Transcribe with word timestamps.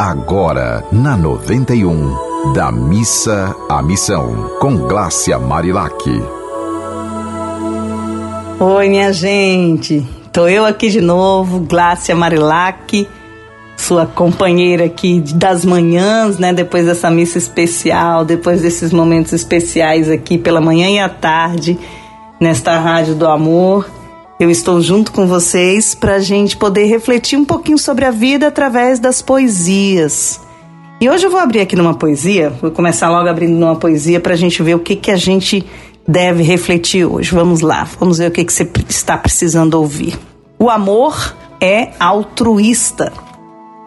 agora 0.00 0.82
na 0.90 1.14
91, 1.14 2.54
da 2.54 2.72
missa 2.72 3.54
à 3.68 3.82
missão, 3.82 4.50
com 4.58 4.74
Glácia 4.88 5.38
Marilac. 5.38 5.94
Oi, 8.58 8.88
minha 8.88 9.12
gente. 9.12 10.02
Tô 10.32 10.48
eu 10.48 10.64
aqui 10.64 10.88
de 10.88 11.02
novo, 11.02 11.60
Glácia 11.60 12.16
Marilac, 12.16 13.06
sua 13.76 14.06
companheira 14.06 14.86
aqui 14.86 15.20
das 15.34 15.66
manhãs, 15.66 16.38
né? 16.38 16.54
Depois 16.54 16.86
dessa 16.86 17.10
missa 17.10 17.36
especial, 17.36 18.24
depois 18.24 18.62
desses 18.62 18.94
momentos 18.94 19.34
especiais 19.34 20.08
aqui 20.08 20.38
pela 20.38 20.62
manhã 20.62 20.88
e 20.88 20.98
à 20.98 21.10
tarde, 21.10 21.78
nesta 22.40 22.78
Rádio 22.78 23.14
do 23.14 23.26
Amor. 23.26 23.99
Eu 24.40 24.50
estou 24.50 24.80
junto 24.80 25.12
com 25.12 25.26
vocês 25.26 25.94
para 25.94 26.14
a 26.14 26.18
gente 26.18 26.56
poder 26.56 26.86
refletir 26.86 27.38
um 27.38 27.44
pouquinho 27.44 27.76
sobre 27.76 28.06
a 28.06 28.10
vida 28.10 28.46
através 28.46 28.98
das 28.98 29.20
poesias. 29.20 30.40
E 30.98 31.10
hoje 31.10 31.26
eu 31.26 31.30
vou 31.30 31.38
abrir 31.38 31.60
aqui 31.60 31.76
numa 31.76 31.92
poesia, 31.92 32.48
vou 32.48 32.70
começar 32.70 33.10
logo 33.10 33.28
abrindo 33.28 33.52
numa 33.52 33.76
poesia 33.76 34.18
para 34.18 34.32
a 34.32 34.36
gente 34.38 34.62
ver 34.62 34.74
o 34.74 34.78
que, 34.78 34.96
que 34.96 35.10
a 35.10 35.16
gente 35.18 35.62
deve 36.08 36.42
refletir 36.42 37.04
hoje. 37.04 37.34
Vamos 37.34 37.60
lá, 37.60 37.86
vamos 37.98 38.16
ver 38.16 38.28
o 38.28 38.30
que, 38.30 38.42
que 38.42 38.50
você 38.50 38.66
está 38.88 39.18
precisando 39.18 39.74
ouvir. 39.74 40.18
O 40.58 40.70
amor 40.70 41.36
é 41.60 41.90
altruísta. 42.00 43.12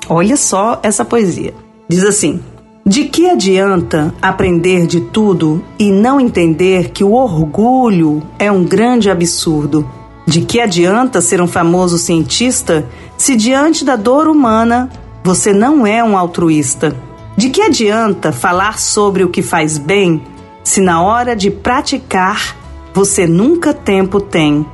Olha 0.08 0.38
só 0.38 0.80
essa 0.84 1.04
poesia. 1.04 1.56
Diz 1.90 2.04
assim: 2.04 2.40
De 2.86 3.06
que 3.06 3.28
adianta 3.28 4.14
aprender 4.22 4.86
de 4.86 5.02
tudo 5.02 5.64
e 5.80 5.92
não 5.92 6.22
entender 6.22 6.92
que 6.92 7.04
o 7.04 7.14
orgulho 7.14 8.22
é 8.38 8.52
um 8.52 8.64
grande 8.64 9.10
absurdo? 9.10 10.03
De 10.26 10.42
que 10.42 10.60
adianta 10.60 11.22
ser 11.22 11.42
um 11.42 11.48
famoso 11.48 11.98
cientista 11.98 12.86
se 13.18 13.36
diante 13.36 13.84
da 13.84 13.96
dor 13.96 14.28
humana 14.28 14.90
você 15.24 15.54
não 15.54 15.86
é 15.86 16.04
um 16.04 16.18
altruísta? 16.18 16.96
De 17.36 17.50
que 17.50 17.62
adianta 17.62 18.32
falar 18.32 18.80
sobre 18.80 19.24
o 19.24 19.30
que 19.30 19.42
faz 19.42 19.78
bem 19.78 20.22
se 20.64 20.80
na 20.80 21.02
hora 21.02 21.36
de 21.36 21.50
praticar 21.50 22.56
você 22.94 23.28
nunca 23.28 23.74
tempo 23.74 24.22
tem? 24.22 24.66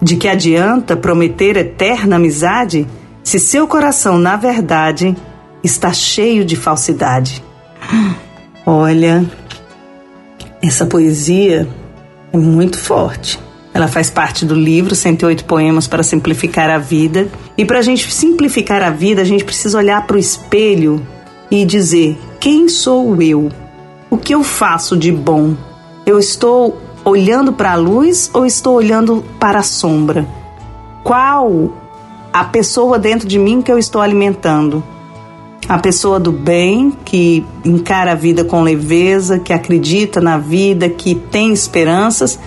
De 0.00 0.16
que 0.16 0.28
adianta 0.28 0.96
prometer 0.96 1.56
eterna 1.56 2.16
amizade 2.16 2.86
se 3.24 3.38
seu 3.38 3.66
coração, 3.66 4.18
na 4.18 4.36
verdade, 4.36 5.16
está 5.62 5.92
cheio 5.92 6.44
de 6.44 6.56
falsidade? 6.56 7.42
Olha, 8.66 9.24
essa 10.60 10.86
poesia 10.86 11.68
é 12.32 12.36
muito 12.36 12.78
forte. 12.78 13.38
Ela 13.74 13.88
faz 13.88 14.10
parte 14.10 14.44
do 14.44 14.54
livro 14.54 14.94
108 14.94 15.44
Poemas 15.44 15.86
para 15.86 16.02
Simplificar 16.02 16.68
a 16.68 16.78
Vida. 16.78 17.28
E 17.56 17.64
para 17.64 17.78
a 17.78 17.82
gente 17.82 18.12
simplificar 18.12 18.82
a 18.82 18.90
vida, 18.90 19.22
a 19.22 19.24
gente 19.24 19.44
precisa 19.44 19.78
olhar 19.78 20.06
para 20.06 20.16
o 20.16 20.18
espelho 20.18 21.06
e 21.50 21.64
dizer: 21.64 22.18
quem 22.38 22.68
sou 22.68 23.20
eu? 23.22 23.50
O 24.10 24.18
que 24.18 24.34
eu 24.34 24.44
faço 24.44 24.96
de 24.96 25.10
bom? 25.10 25.54
Eu 26.04 26.18
estou 26.18 26.78
olhando 27.04 27.52
para 27.52 27.72
a 27.72 27.76
luz 27.76 28.30
ou 28.34 28.44
estou 28.44 28.74
olhando 28.74 29.24
para 29.38 29.60
a 29.60 29.62
sombra? 29.62 30.26
Qual 31.02 31.72
a 32.32 32.44
pessoa 32.44 32.98
dentro 32.98 33.26
de 33.26 33.38
mim 33.38 33.62
que 33.62 33.72
eu 33.72 33.78
estou 33.78 34.00
alimentando? 34.02 34.82
A 35.68 35.78
pessoa 35.78 36.18
do 36.20 36.32
bem, 36.32 36.92
que 37.04 37.44
encara 37.64 38.12
a 38.12 38.16
vida 38.16 38.44
com 38.44 38.62
leveza, 38.62 39.38
que 39.38 39.52
acredita 39.52 40.20
na 40.20 40.36
vida, 40.36 40.88
que 40.88 41.14
tem 41.14 41.52
esperanças 41.52 42.38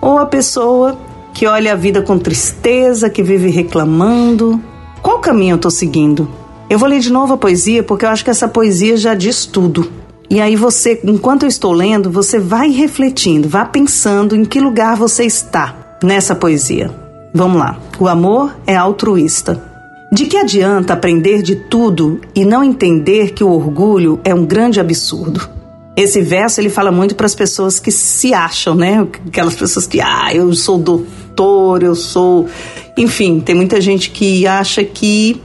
ou 0.00 0.18
a 0.18 0.26
pessoa 0.26 0.98
que 1.32 1.46
olha 1.46 1.72
a 1.72 1.76
vida 1.76 2.02
com 2.02 2.18
tristeza, 2.18 3.10
que 3.10 3.22
vive 3.22 3.50
reclamando. 3.50 4.60
Qual 5.02 5.18
caminho 5.18 5.52
eu 5.52 5.56
estou 5.56 5.70
seguindo? 5.70 6.28
Eu 6.68 6.78
vou 6.78 6.88
ler 6.88 7.00
de 7.00 7.10
novo 7.10 7.34
a 7.34 7.36
poesia 7.36 7.82
porque 7.82 8.04
eu 8.04 8.10
acho 8.10 8.24
que 8.24 8.30
essa 8.30 8.48
poesia 8.48 8.96
já 8.96 9.14
diz 9.14 9.46
tudo. 9.46 9.90
E 10.28 10.40
aí 10.40 10.54
você, 10.54 11.00
enquanto 11.04 11.42
eu 11.42 11.48
estou 11.48 11.72
lendo, 11.72 12.10
você 12.10 12.38
vai 12.38 12.70
refletindo, 12.70 13.48
vá 13.48 13.64
pensando 13.64 14.36
em 14.36 14.44
que 14.44 14.60
lugar 14.60 14.96
você 14.96 15.24
está 15.24 15.96
nessa 16.02 16.34
poesia. 16.34 16.90
Vamos 17.34 17.58
lá. 17.58 17.78
O 17.98 18.06
amor 18.06 18.54
é 18.66 18.76
altruísta. 18.76 19.62
De 20.12 20.26
que 20.26 20.36
adianta 20.36 20.92
aprender 20.92 21.42
de 21.42 21.56
tudo 21.56 22.20
e 22.34 22.44
não 22.44 22.64
entender 22.64 23.30
que 23.30 23.44
o 23.44 23.50
orgulho 23.50 24.20
é 24.24 24.34
um 24.34 24.44
grande 24.44 24.80
absurdo? 24.80 25.59
Esse 26.00 26.22
verso 26.22 26.62
ele 26.62 26.70
fala 26.70 26.90
muito 26.90 27.14
para 27.14 27.26
as 27.26 27.34
pessoas 27.34 27.78
que 27.78 27.90
se 27.90 28.32
acham, 28.32 28.74
né? 28.74 29.06
Aquelas 29.26 29.54
pessoas 29.54 29.86
que, 29.86 30.00
ah, 30.00 30.30
eu 30.32 30.54
sou 30.54 30.78
doutor, 30.78 31.82
eu 31.82 31.94
sou. 31.94 32.48
Enfim, 32.96 33.38
tem 33.38 33.54
muita 33.54 33.82
gente 33.82 34.10
que 34.10 34.46
acha 34.46 34.82
que 34.82 35.38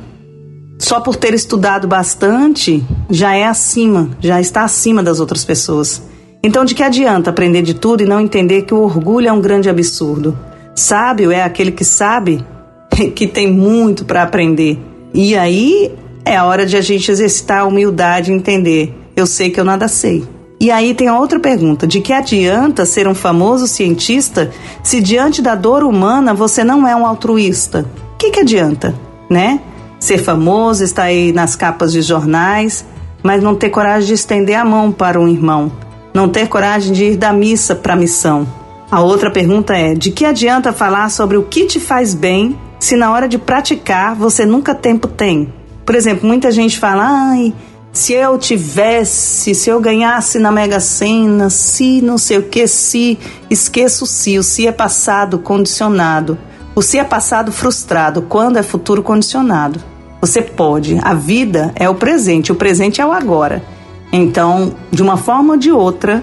só 0.80 1.02
por 1.02 1.18
ter 1.18 1.34
estudado 1.34 1.90
bastante 1.90 2.82
já 3.10 3.36
é 3.36 3.44
acima, 3.44 4.12
já 4.22 4.40
está 4.40 4.64
acima 4.64 5.04
das 5.04 5.20
outras 5.20 5.44
pessoas. 5.44 6.02
Então, 6.42 6.64
de 6.64 6.74
que 6.74 6.84
adianta 6.84 7.32
aprender 7.32 7.62
de 7.62 7.74
tudo 7.74 8.04
e 8.04 8.06
não 8.06 8.22
entender 8.22 8.62
que 8.62 8.74
o 8.74 8.80
orgulho 8.80 9.28
é 9.28 9.34
um 9.34 9.42
grande 9.42 9.70
absurdo? 9.70 10.40
Sábio 10.74 11.34
é 11.34 11.44
aquele 11.44 11.72
que 11.72 11.84
sabe 11.84 12.42
que 13.14 13.28
tem 13.28 13.52
muito 13.52 14.06
para 14.06 14.24
aprender. 14.24 14.80
E 15.14 15.36
aí 15.36 15.92
é 16.24 16.38
a 16.38 16.46
hora 16.46 16.66
de 16.66 16.78
a 16.78 16.82
gente 16.82 17.12
exercitar 17.12 17.60
a 17.60 17.66
humildade 17.66 18.32
e 18.32 18.34
entender: 18.34 18.96
eu 19.18 19.28
sei 19.28 19.50
que 19.50 19.60
eu 19.60 19.66
nada 19.66 19.90
sei. 19.90 20.35
E 20.60 20.72
aí 20.72 20.94
tem 20.94 21.08
a 21.08 21.20
outra 21.20 21.40
pergunta: 21.40 21.86
de 21.86 22.02
que 22.02 22.14
adianta 22.14 22.86
ser 22.86 23.08
um 23.08 23.16
famoso 23.16 23.68
cientista 23.68 24.52
se 24.82 25.02
diante 25.02 25.42
da 25.42 25.56
dor 25.56 25.84
humana 25.84 26.34
você 26.34 26.64
não 26.64 26.88
é 26.88 26.96
um 26.96 27.06
altruísta? 27.06 27.86
O 28.14 28.18
que, 28.18 28.32
que 28.32 28.40
adianta, 28.40 28.96
né? 29.30 29.60
Ser 30.00 30.18
famoso, 30.18 30.84
estar 30.84 31.04
aí 31.04 31.32
nas 31.32 31.56
capas 31.56 31.92
de 31.92 32.02
jornais, 32.02 32.86
mas 33.22 33.44
não 33.44 33.56
ter 33.56 33.70
coragem 33.70 34.08
de 34.08 34.14
estender 34.14 34.56
a 34.56 34.66
mão 34.66 34.92
para 34.92 35.20
um 35.20 35.28
irmão, 35.28 35.72
não 36.14 36.30
ter 36.30 36.48
coragem 36.48 36.94
de 36.94 37.06
ir 37.06 37.18
da 37.18 37.34
missa 37.34 37.76
para 37.76 37.94
a 37.94 37.98
missão. 37.98 38.48
A 38.90 39.02
outra 39.02 39.30
pergunta 39.30 39.76
é: 39.76 39.94
de 39.94 40.12
que 40.12 40.26
adianta 40.26 40.72
falar 40.72 41.10
sobre 41.10 41.38
o 41.38 41.44
que 41.44 41.66
te 41.66 41.80
faz 41.80 42.14
bem 42.14 42.58
se 42.80 42.96
na 42.96 43.12
hora 43.12 43.28
de 43.28 43.38
praticar 43.38 44.16
você 44.16 44.46
nunca 44.46 44.74
tempo 44.74 45.08
tem? 45.08 45.54
Por 45.86 45.96
exemplo, 45.96 46.28
muita 46.28 46.50
gente 46.52 46.80
fala: 46.80 47.04
ai 47.32 47.54
se 47.96 48.12
eu 48.12 48.38
tivesse, 48.38 49.56
se 49.56 49.70
eu 49.70 49.80
ganhasse 49.80 50.38
na 50.38 50.52
Mega 50.52 50.82
Sena, 50.82 51.50
se 51.50 52.02
não 52.02 52.18
sei 52.18 52.38
o 52.38 52.44
que, 52.44 52.68
se, 52.68 53.18
esqueça 53.50 54.04
o 54.04 54.08
se, 54.08 54.38
o 54.38 54.44
se 54.44 54.68
é 54.68 54.72
passado 54.72 55.40
condicionado. 55.40 56.38
O 56.76 56.82
se 56.82 57.00
é 57.00 57.06
passado 57.06 57.54
frustrado, 57.54 58.22
quando 58.24 58.58
é 58.58 58.64
futuro 58.64 59.02
condicionado. 59.02 59.82
Você 60.20 60.42
pode, 60.42 61.00
a 61.02 61.14
vida 61.14 61.72
é 61.74 61.90
o 61.90 61.96
presente, 61.96 62.52
o 62.52 62.56
presente 62.56 63.00
é 63.00 63.06
o 63.06 63.14
agora. 63.14 63.64
Então, 64.12 64.76
de 64.92 65.02
uma 65.02 65.16
forma 65.16 65.54
ou 65.54 65.60
de 65.60 65.72
outra, 65.72 66.22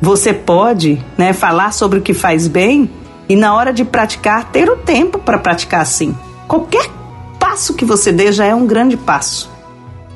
você 0.00 0.34
pode 0.34 1.00
né, 1.16 1.32
falar 1.32 1.72
sobre 1.72 2.00
o 2.00 2.02
que 2.02 2.12
faz 2.12 2.48
bem 2.48 2.90
e 3.28 3.36
na 3.36 3.54
hora 3.54 3.72
de 3.72 3.84
praticar, 3.84 4.50
ter 4.50 4.68
o 4.68 4.76
tempo 4.76 5.20
para 5.20 5.38
praticar 5.38 5.82
assim. 5.82 6.16
Qualquer 6.48 6.90
passo 7.38 7.74
que 7.74 7.84
você 7.84 8.10
dê 8.10 8.32
já 8.32 8.44
é 8.44 8.54
um 8.54 8.66
grande 8.66 8.96
passo. 8.96 9.51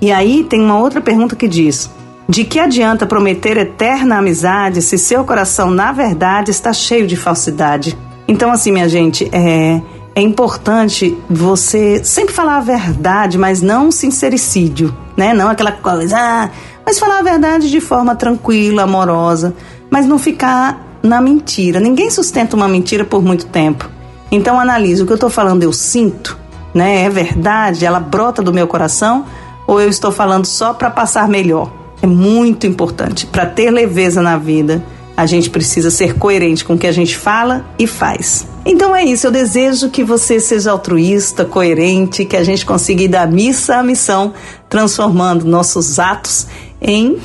E 0.07 0.13
aí 0.13 0.45
tem 0.45 0.61
uma 0.61 0.79
outra 0.79 1.01
pergunta 1.01 1.35
que 1.35 1.49
diz: 1.49 1.91
De 2.29 2.45
que 2.45 2.61
adianta 2.61 3.05
prometer 3.05 3.57
eterna 3.57 4.19
amizade 4.19 4.81
se 4.81 4.97
seu 4.97 5.25
coração, 5.25 5.69
na 5.69 5.91
verdade, 5.91 6.53
está 6.53 6.73
cheio 6.73 7.09
de 7.09 7.17
falsidade? 7.17 7.99
Então, 8.29 8.53
assim, 8.53 8.71
minha 8.71 8.89
gente, 8.89 9.29
é, 9.33 9.83
é 10.15 10.21
importante 10.21 11.19
você 11.29 12.05
sempre 12.05 12.33
falar 12.33 12.59
a 12.59 12.61
verdade, 12.61 13.37
mas 13.37 13.61
não 13.61 13.91
sincericídio, 13.91 14.97
né? 15.17 15.35
Não 15.35 15.49
aquela 15.49 15.73
coisa, 15.73 16.17
ah, 16.17 16.51
mas 16.87 17.01
falar 17.01 17.19
a 17.19 17.23
verdade 17.23 17.69
de 17.69 17.81
forma 17.81 18.15
tranquila, 18.15 18.85
amorosa, 18.85 19.57
mas 19.91 20.07
não 20.07 20.21
ficar 20.21 20.87
na 21.03 21.21
mentira. 21.21 21.81
Ninguém 21.81 22.11
sustenta 22.11 22.55
uma 22.55 22.69
mentira 22.69 23.05
por 23.05 23.25
muito 23.25 23.47
tempo. 23.47 23.91
Então 24.31 24.61
analise 24.61 25.03
o 25.03 25.07
que 25.07 25.11
eu 25.11 25.17
estou 25.17 25.31
falando, 25.31 25.65
eu 25.65 25.73
sinto, 25.73 26.39
né? 26.73 27.03
É 27.03 27.11
verdade, 27.11 27.85
ela 27.85 27.99
brota 27.99 28.41
do 28.41 28.53
meu 28.53 28.69
coração 28.69 29.25
ou 29.67 29.81
eu 29.81 29.89
estou 29.89 30.13
falando 30.13 30.47
só 30.47 30.73
para 30.73 30.91
passar 30.91 31.29
melhor? 31.29 31.73
É 32.03 32.07
muito 32.07 32.67
importante. 32.67 33.27
Para 33.27 33.47
ter 33.47 33.71
leveza 33.71 34.23
na 34.23 34.37
vida, 34.37 34.83
a 35.17 35.25
gente 35.25 35.49
precisa 35.49 35.91
ser 35.91 36.15
coerente 36.15 36.65
com 36.65 36.75
o 36.75 36.79
que 36.79 36.87
a 36.87 36.93
gente 36.93 37.17
fala 37.17 37.65
e 37.79 37.87
faz. 37.87 38.47
Então 38.65 38.95
é 38.95 39.05
isso, 39.05 39.27
eu 39.27 39.31
desejo 39.31 39.89
que 39.89 40.05
você 40.05 40.39
seja 40.39 40.73
altruísta, 40.73 41.45
coerente, 41.45 42.25
que 42.25 42.37
a 42.37 42.45
gente 42.45 42.67
consiga 42.67 43.03
ir 43.05 43.09
da 43.09 43.27
missa 43.27 43.77
à 43.77 43.83
missão, 43.83 44.35
transformando 44.69 45.47
nossos 45.47 45.99
atos 45.99 46.47
em 46.81 47.17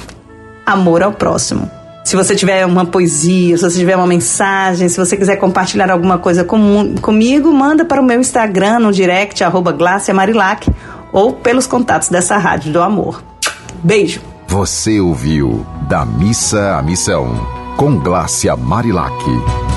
amor 0.65 1.03
ao 1.03 1.11
próximo. 1.11 1.69
Se 2.03 2.15
você 2.15 2.35
tiver 2.35 2.65
uma 2.65 2.85
poesia, 2.85 3.57
se 3.57 3.63
você 3.63 3.77
tiver 3.77 3.95
uma 3.95 4.07
mensagem, 4.07 4.89
se 4.89 4.97
você 4.97 5.15
quiser 5.15 5.35
compartilhar 5.35 5.91
alguma 5.91 6.17
coisa 6.17 6.43
com, 6.43 6.95
comigo, 7.01 7.51
manda 7.51 7.85
para 7.85 8.01
o 8.01 8.05
meu 8.05 8.19
Instagram 8.19 8.79
no 8.79 8.91
direct, 8.91 9.43
arroba 9.43 9.75
Marilac, 10.13 10.67
ou 11.11 11.33
pelos 11.33 11.67
contatos 11.67 12.09
dessa 12.09 12.37
Rádio 12.37 12.71
do 12.73 12.81
Amor. 12.81 13.23
Beijo! 13.83 14.21
Você 14.47 14.99
ouviu 14.99 15.65
Da 15.87 16.05
Missa 16.05 16.77
à 16.77 16.81
Missão, 16.81 17.33
com 17.77 17.97
Glácia 17.97 18.55
Marilac. 18.55 19.70